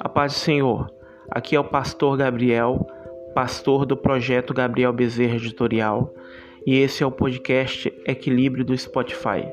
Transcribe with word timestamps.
A 0.00 0.08
paz 0.08 0.32
do 0.32 0.38
Senhor. 0.38 0.88
Aqui 1.28 1.56
é 1.56 1.60
o 1.60 1.64
pastor 1.64 2.16
Gabriel, 2.16 2.86
pastor 3.34 3.84
do 3.84 3.96
projeto 3.96 4.54
Gabriel 4.54 4.92
Bezerra 4.92 5.34
Editorial, 5.34 6.14
e 6.64 6.76
esse 6.78 7.02
é 7.02 7.06
o 7.06 7.10
podcast 7.10 7.92
Equilíbrio 8.06 8.64
do 8.64 8.78
Spotify. 8.78 9.44